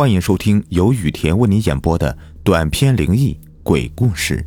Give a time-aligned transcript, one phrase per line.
[0.00, 4.42] 欢迎收听由雨田为你演播的短篇灵异鬼故事。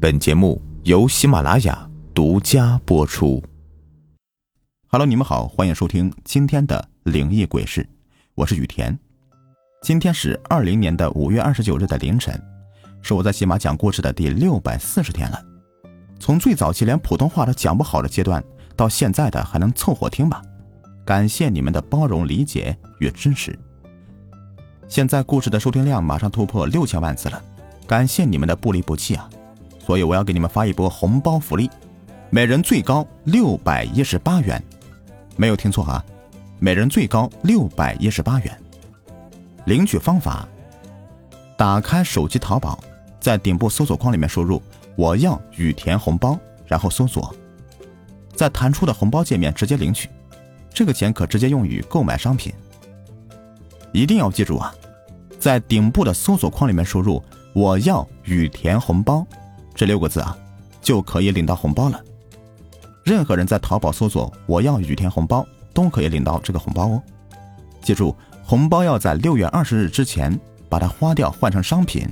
[0.00, 3.44] 本节目由喜马拉雅独家播出。
[4.88, 7.86] Hello，你们好，欢迎收听今天的灵异鬼事，
[8.34, 8.98] 我是雨田。
[9.82, 12.42] 今天是二零年的五月二十九日的凌晨，
[13.02, 15.38] 是我在喜马讲故事的第六百四十天了。
[16.18, 18.42] 从最早期连普通话都讲不好的阶段，
[18.74, 20.40] 到现在的还能凑合听吧。
[21.04, 23.54] 感谢你们的包容、理解与支持。
[24.90, 27.40] 现在故事的收听量马上突破六千万次了，
[27.86, 29.30] 感谢你们的不离不弃啊！
[29.78, 31.70] 所以我要给你们发一波红包福利，
[32.28, 34.60] 每人最高六百一十八元，
[35.36, 36.04] 没有听错啊，
[36.58, 38.60] 每人最高六百一十八元。
[39.66, 40.48] 领取方法：
[41.56, 42.82] 打开手机淘宝，
[43.20, 44.60] 在顶部搜索框里面输入
[44.98, 47.32] “我要雨田红包”，然后搜索，
[48.34, 50.08] 在弹出的红包界面直接领取。
[50.74, 52.52] 这个钱可直接用于购买商品。
[53.92, 54.74] 一定要记住啊，
[55.38, 57.22] 在顶部的搜索框里面输入
[57.54, 59.26] “我要雨田红包”
[59.74, 60.36] 这六个字啊，
[60.80, 62.00] 就可以领到红包了。
[63.04, 67.02] 任何人在淘宝搜索“我要雨田红包”都可以领到这个红包哦。
[67.82, 70.38] 记住，红包要在六月二十日之前
[70.68, 72.06] 把它花掉换成商品，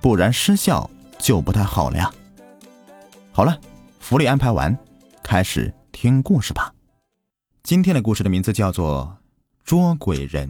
[0.00, 2.10] 不然失效就不太好了呀。
[3.32, 3.58] 好了，
[3.98, 4.76] 福利安排完，
[5.22, 6.72] 开始听故事吧。
[7.62, 9.16] 今天的故事的名字叫做
[9.64, 10.48] 《捉鬼人》。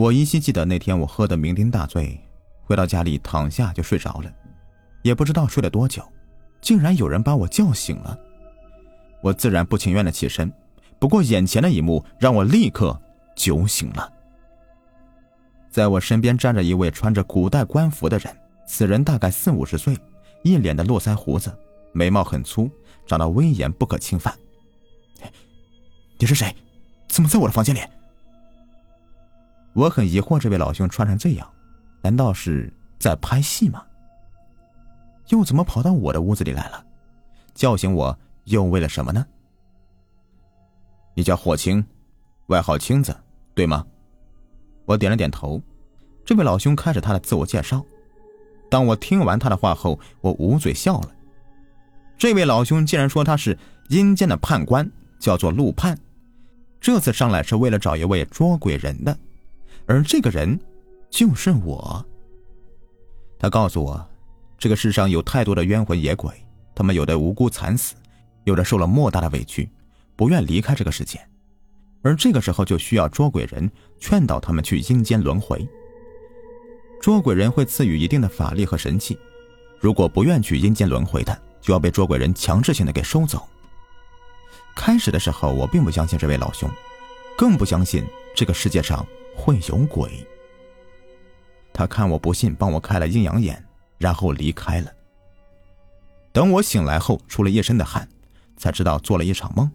[0.00, 2.18] 我依稀记得那天我喝得酩酊大醉，
[2.62, 4.32] 回到家里躺下就睡着了，
[5.02, 6.02] 也不知道睡了多久，
[6.62, 8.18] 竟然有人把我叫醒了。
[9.20, 10.50] 我自然不情愿的起身，
[10.98, 12.98] 不过眼前的一幕让我立刻
[13.36, 14.10] 酒醒了。
[15.68, 18.34] 在我身边站着一位穿着古代官服的人，
[18.66, 19.94] 此人大概四五十岁，
[20.42, 21.54] 一脸的络腮胡子，
[21.92, 22.70] 眉毛很粗，
[23.06, 24.34] 长得威严不可侵犯。
[26.18, 26.56] 你是谁？
[27.06, 27.80] 怎么在我的房间里？
[29.72, 31.48] 我很疑惑，这位老兄穿成这样，
[32.02, 33.82] 难道是在拍戏吗？
[35.28, 36.84] 又怎么跑到我的屋子里来了？
[37.54, 39.24] 叫醒我又为了什么呢？
[41.14, 41.84] 你叫霍青，
[42.46, 43.16] 外号青子，
[43.54, 43.86] 对吗？
[44.86, 45.62] 我点了点头，
[46.24, 47.84] 这位老兄开始他的自我介绍。
[48.68, 51.10] 当我听完他的话后，我捂嘴笑了。
[52.16, 53.56] 这位老兄竟然说他是
[53.88, 55.98] 阴间的判官，叫做陆判，
[56.80, 59.16] 这次上来是为了找一位捉鬼人的，
[59.90, 60.56] 而这个人
[61.10, 62.06] 就是我。
[63.40, 64.08] 他告诉我，
[64.56, 66.32] 这个世上有太多的冤魂野鬼，
[66.76, 67.96] 他们有的无辜惨死，
[68.44, 69.68] 有的受了莫大的委屈，
[70.14, 71.18] 不愿离开这个世界。
[72.02, 73.68] 而这个时候就需要捉鬼人
[73.98, 75.68] 劝导他们去阴间轮回。
[77.02, 79.18] 捉鬼人会赐予一定的法力和神器，
[79.80, 83.44] 如果不愿去阴间轮回的，就要被捉鬼人强制性的给收走。
[84.76, 86.70] 开始的时候，我并不相信这位老兄，
[87.36, 88.04] 更不相信
[88.36, 89.04] 这个世界上
[89.36, 90.26] 会有鬼。
[91.72, 93.62] 他看我不信，帮我开了阴阳眼，
[93.98, 94.92] 然后离开了。
[96.32, 98.08] 等我醒来后，出了一身的汗，
[98.56, 99.70] 才知道做了一场梦。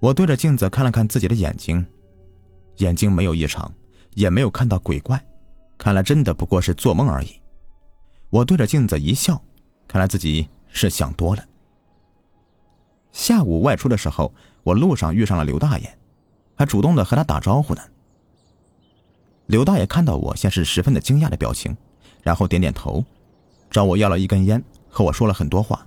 [0.00, 1.86] 我对着镜子看了看自己的眼睛，
[2.78, 3.72] 眼睛没有异常，
[4.14, 5.22] 也没有看到鬼怪，
[5.78, 7.40] 看来真的不过是做梦而已。
[8.30, 9.40] 我对着镜子一笑，
[9.86, 11.44] 看来自己是想多了。
[13.12, 15.98] 下午外出的时候，我路上遇上了刘大爷，
[16.60, 17.80] 还主动的和他打招呼呢。
[19.46, 21.74] 刘大爷看到我，先是十分的惊讶的表情，
[22.22, 23.02] 然后点点头，
[23.70, 25.86] 找我要了一根烟，和我说了很多话。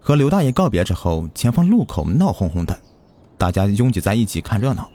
[0.00, 2.76] 和刘大爷告别之后，前方路口闹哄哄的，
[3.38, 4.90] 大家拥挤在一起看热闹。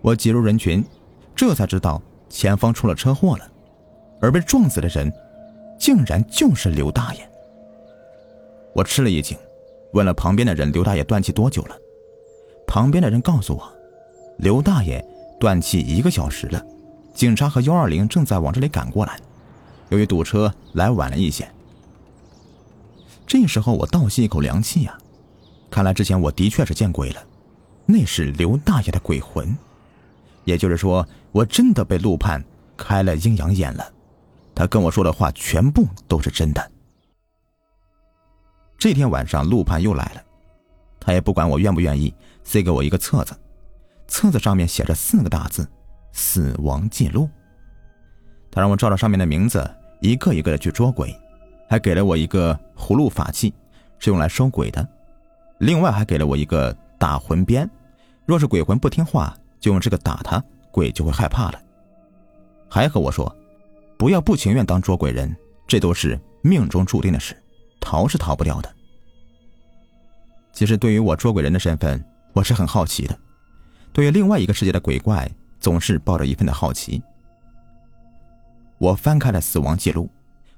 [0.00, 0.82] 我挤入人群，
[1.34, 3.46] 这才知道前方出了车祸了，
[4.22, 5.12] 而被撞死的人，
[5.78, 7.30] 竟然就是刘大爷。
[8.72, 9.36] 我吃了一惊，
[9.92, 11.76] 问了旁边的人：“刘大爷断气多久了？”
[12.66, 13.72] 旁边的人告诉我
[14.38, 15.04] ：“刘大爷
[15.38, 16.64] 断气一个小时了，
[17.14, 19.18] 警察和幺二零正在往这里赶过来，
[19.88, 21.48] 由于堵车来晚了一些。”
[23.26, 24.96] 这时候我倒吸一口凉气呀，
[25.70, 27.24] 看来之前我的确是见鬼了，
[27.84, 29.56] 那是刘大爷的鬼魂，
[30.44, 32.42] 也就是说我真的被陆判
[32.76, 33.92] 开了阴阳眼了，
[34.54, 36.70] 他跟我说的话全部都是真的。
[38.78, 40.22] 这天晚上陆判又来了，
[41.00, 42.14] 他也不管我愿不愿意，
[42.46, 43.36] 塞给我一个册子，
[44.06, 45.68] 册子上面写着四个大字：
[46.12, 47.28] 死亡记录。
[48.52, 49.68] 他让我照着上面的名字
[50.00, 51.12] 一个一个的去捉鬼。
[51.68, 53.52] 还给了我一个葫芦法器，
[53.98, 54.88] 是用来收鬼的。
[55.58, 57.68] 另外还给了我一个打魂鞭，
[58.24, 60.40] 若是鬼魂不听话，就用这个打他，
[60.70, 61.60] 鬼就会害怕了。
[62.70, 63.34] 还和我说，
[63.98, 67.36] 不要不情愿当捉鬼人，这都是命中注定的事，
[67.80, 68.72] 逃是逃不掉的。
[70.52, 72.02] 其实对于我捉鬼人的身份，
[72.36, 73.18] 我是很好奇的，
[73.94, 75.26] 对于另外一个世界的鬼怪，
[75.58, 77.02] 总是抱着一份的好奇。
[78.76, 80.10] 我翻开了死亡记录，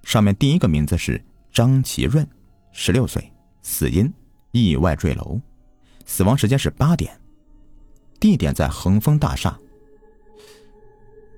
[0.02, 2.26] 上面第一个名字是张其润，
[2.72, 3.32] 十六岁，
[3.62, 4.12] 死因
[4.50, 5.40] 意外坠楼，
[6.04, 7.16] 死亡时间是八点，
[8.19, 9.56] 地点在恒丰大厦。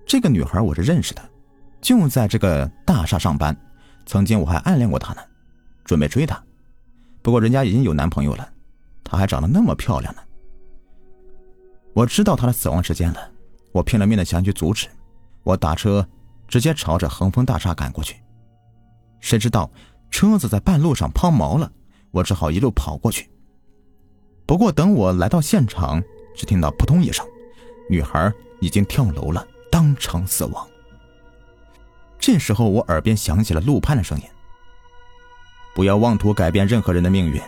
[0.06, 1.22] 这个女孩我是认识的，
[1.82, 3.54] 就在这个大厦上班，
[4.06, 5.20] 曾经我还暗恋过她呢，
[5.84, 6.42] 准备追她。
[7.20, 8.50] 不过人家已经有男朋友了，
[9.04, 10.22] 她还长得那么漂亮呢。
[11.92, 13.30] 我知道她的死亡时间了，
[13.72, 14.88] 我拼了命的想去阻止。
[15.42, 16.06] 我打车
[16.46, 18.16] 直接朝着恒丰大厦赶过去，
[19.20, 19.70] 谁知道
[20.10, 21.70] 车子在半路上抛锚了，
[22.10, 23.30] 我只好一路跑过去。
[24.46, 26.02] 不过等我来到现场，
[26.34, 27.26] 只听到扑通一声，
[27.88, 30.68] 女孩已经跳楼了，当场死亡。
[32.18, 34.24] 这时候我耳边响起了陆盼的声音。
[35.74, 37.40] 不要妄图改变任何人的命运，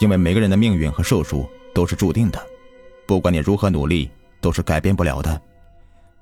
[0.00, 2.44] 因为每个人的命运和寿数都是注定的，
[3.12, 4.10] 不管你如何努力，
[4.40, 5.38] 都是改变不了的。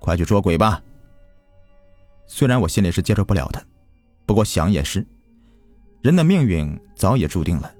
[0.00, 0.82] 快去捉鬼吧！
[2.26, 3.64] 虽然我心里是接受不了的，
[4.26, 5.06] 不过想也是，
[6.02, 7.72] 人的命运早已注定了，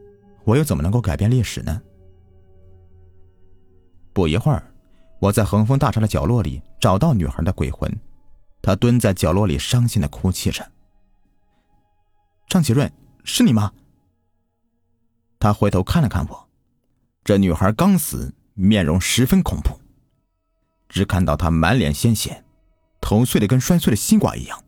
[0.45, 1.83] 我又怎么能够改变历史呢？
[4.13, 4.63] 不一会儿，
[5.19, 7.93] 我在恒丰大厦的角落里找到女孩的鬼魂，
[8.63, 10.65] 她蹲在角落里伤心的哭泣着。
[12.47, 12.89] 张启润。
[13.25, 13.73] 是你吗？
[15.41, 16.49] 他回头看了看我，
[17.25, 19.79] 这女孩刚死，面容十分恐怖。
[20.89, 22.45] 只看到他满脸鲜血，
[23.01, 24.63] 头碎的跟摔碎的西瓜一样，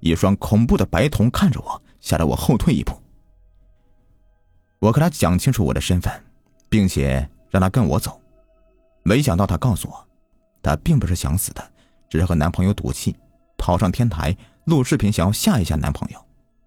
[0.00, 2.92] 一双恐怖的白瞳看着我，吓得我后退一步。
[4.78, 6.12] 我和他讲清楚我的身份，
[6.68, 8.20] 并且让他跟我走，
[9.02, 10.06] 没想到他告诉我，
[10.62, 11.72] 他并不是想死的，
[12.08, 13.16] 只是和男朋友赌气，
[13.56, 16.24] 跑上天台录视频，想要吓一吓男朋友。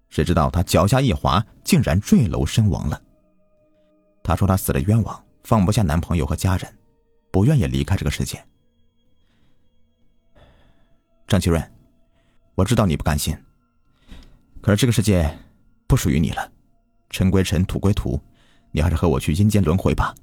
[0.09, 2.99] 谁知道他脚下一滑，竟然坠楼身亡了。
[4.23, 6.77] 他说他死的冤枉，放不下男朋友和家人，
[7.31, 8.45] 不愿意离开这个世界。
[11.25, 11.71] 张其润，
[12.55, 13.33] 我知道你不甘心，
[14.59, 15.39] 可是这个世界
[15.87, 16.51] 不属于你了，
[17.09, 18.19] 尘归尘，土归土，
[18.71, 20.13] 你还是和我去阴间轮回吧。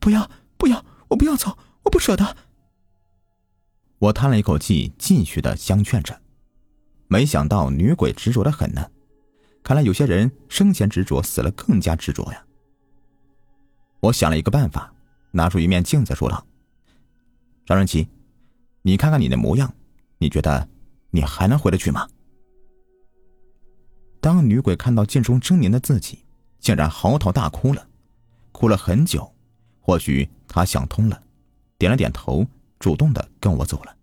[0.00, 2.34] 不要，不要，我不要走，我不舍得。
[3.98, 6.18] 我叹了一口气，继续的相劝着。
[7.08, 8.90] 没想到女鬼执着的很呢，
[9.62, 12.42] 看来有些人生前执着，死了更加执着呀。
[14.04, 14.92] 我想了一个办法，
[15.30, 16.46] 拿出一面镜子说道
[17.64, 18.06] ：“张润奇，
[18.82, 19.72] 你看看你的模样，
[20.18, 20.68] 你觉得
[21.10, 22.06] 你还能回得去吗？”
[24.20, 26.18] 当女鬼看到镜中狰狞的自己，
[26.58, 27.86] 竟然嚎啕大哭了，
[28.52, 29.32] 哭了很久。
[29.80, 31.22] 或许她想通了，
[31.78, 32.46] 点了点头，
[32.78, 33.96] 主动的跟我走了。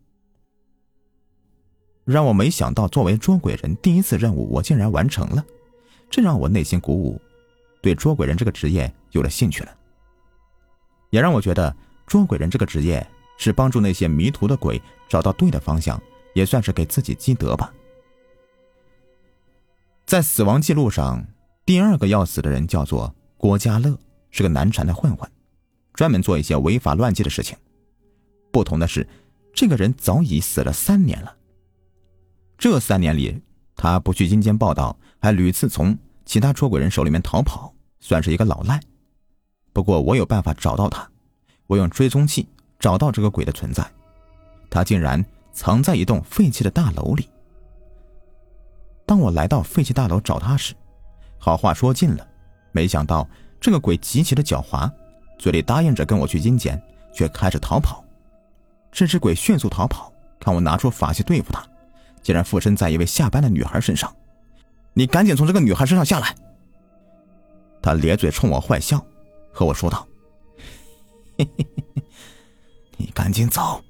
[2.05, 5.45] 让我没想到，作为捉鬼人，第一次任务我竟然完成了，
[6.09, 7.21] 这让我内心鼓舞，
[7.83, 9.77] 对捉鬼人这个职业有了兴趣了。
[11.11, 11.73] 也让我觉得，
[12.07, 13.05] 捉鬼人这个职业
[13.37, 16.01] 是帮助那些迷途的鬼找到对的方向，
[16.33, 17.71] 也算是给自己积德吧。
[20.05, 21.25] 在死亡记录上，
[21.65, 23.97] 第二个要死的人叫做郭家乐，
[24.31, 25.29] 是个难缠的混混，
[25.93, 27.57] 专门做一些违法乱纪的事情。
[28.51, 29.07] 不同的是，
[29.53, 31.35] 这个人早已死了三年了。
[32.57, 33.41] 这三年里，
[33.75, 38.79] 他不去阴间报道，还屡次从其他捉鬼人手里面逃跑，算是一个老赖。
[39.73, 41.07] 不过我有办法找到他，
[41.67, 42.47] 我用追踪器
[42.79, 43.85] 找到这个鬼的存在，
[44.69, 45.23] 他竟然
[45.53, 47.29] 藏在一栋废弃的大楼里。
[49.05, 50.73] 当我来到废弃大楼找他时，
[51.37, 52.27] 好话说尽了，
[52.71, 53.27] 没想到
[53.59, 54.91] 这个鬼极其的狡猾，
[55.37, 56.81] 嘴里答应着跟我去阴间，
[57.13, 58.03] 却开始逃跑。
[58.91, 61.65] 这只鬼迅速逃跑，看我拿出法器对付他。
[62.21, 64.15] 竟然附身在一位下班的女孩身上，
[64.93, 66.35] 你赶紧从这个女孩身上下来！
[67.81, 69.03] 他咧嘴冲我坏笑，
[69.51, 70.07] 和我说道：“，
[72.97, 73.83] 你赶紧走，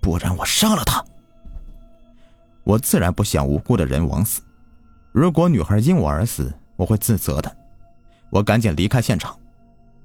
[0.00, 1.04] 不然我杀了他。”
[2.64, 4.42] 我自然不想无辜的人枉死，
[5.12, 7.56] 如果女孩因我而死，我会自责的。
[8.30, 9.38] 我赶紧离开现场，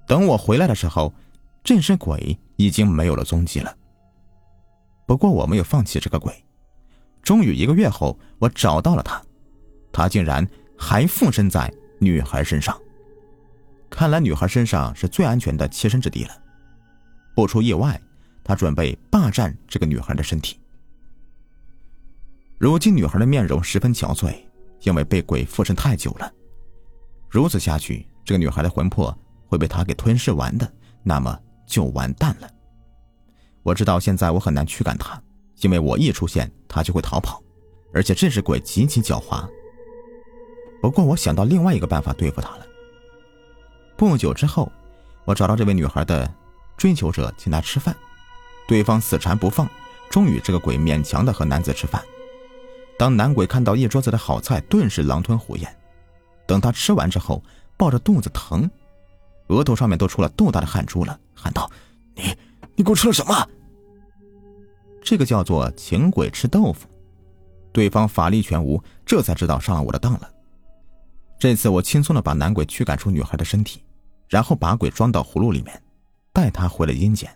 [0.07, 1.11] 等我回来的时候，
[1.63, 3.75] 这只鬼已经没有了踪迹了。
[5.07, 6.33] 不过我没有放弃这个鬼。
[7.23, 9.21] 终于一个月后，我找到了他，
[9.91, 12.79] 他竟然还附身在女孩身上。
[13.91, 16.31] 看来女孩身上是最安全的栖身之地了。
[17.35, 18.01] 不出意外，
[18.43, 20.59] 他准备霸占这个女孩的身体。
[22.57, 24.35] 如今女孩的面容十分憔悴，
[24.81, 26.31] 因为被鬼附身太久了。
[27.29, 32.49] 如此下去，这个女孩的魂魄会被他给吞噬完的，那么就完蛋了。
[33.61, 35.21] 我知道现在我很难驱赶她。
[35.61, 37.39] 因为我一出现，他就会逃跑，
[37.93, 39.47] 而且这只鬼极其狡猾。
[40.81, 42.65] 不过我想到另外一个办法对付他了。
[44.01, 44.71] 不久之后，
[45.25, 46.27] 我找到这位女孩的
[46.75, 47.95] 追求者，请她吃饭，
[48.67, 49.69] 对方死缠不放，
[50.09, 52.03] 终于这个鬼勉强的和男子吃饭。
[52.97, 55.77] 当男鬼看到一桌子的好菜，顿时狼吞虎咽。
[56.47, 57.43] 等他吃完之后，
[57.77, 58.67] 抱着肚子疼，
[59.49, 61.69] 额头上面都出了豆大的汗珠了，喊道
[62.17, 62.35] ：“你，
[62.75, 63.47] 你给我吃了什么？”
[65.05, 66.87] 这个叫做请鬼吃豆腐。
[67.71, 70.27] 对方法力全无，这才知道上了我的当了。
[71.37, 73.83] 这次我轻松的把男鬼驱赶出女孩的身体，
[74.31, 75.79] 然后把鬼装到葫芦里面，
[76.33, 77.29] 带他回了阴间。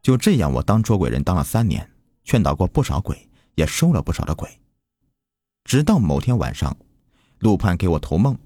[0.00, 1.90] 就这样，我当捉鬼人当了三年，
[2.22, 4.48] 劝导过不少鬼，也收了不少的鬼。
[5.64, 6.76] 直到某天晚上。
[7.40, 8.36] 陆盼给我投梦，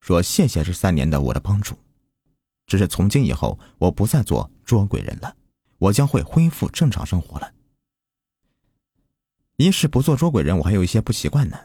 [0.00, 1.76] 说谢谢这三年的我的帮助，
[2.66, 5.36] 只是从今以后我不再做捉鬼人了，
[5.78, 7.52] 我将会恢复正常生活了。
[9.58, 11.56] 一是不做捉鬼人，我还有一些不习惯呢。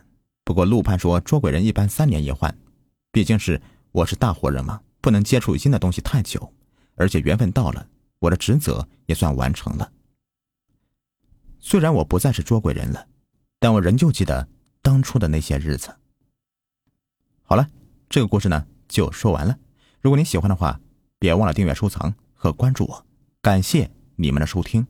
[0.43, 2.55] 不过陆盼说捉鬼人一般三年一换，
[3.12, 3.60] 毕竟是
[3.91, 6.53] 我是大活人嘛，不能接触新的东西太久，
[6.95, 7.87] 而且缘分到了，
[8.19, 9.89] 我的职责也算完成了。
[11.61, 13.07] 虽然我不再是捉鬼人了，
[13.57, 14.49] 但我仍旧记得
[14.81, 15.95] 当初的那些日子。
[17.41, 17.69] 好了，
[18.09, 19.57] 这个故事呢就说完了。
[20.01, 20.77] 如果您喜欢的话，
[21.19, 23.05] 别忘了订阅、收藏和关注我。
[23.41, 24.85] 感谢你们的收听。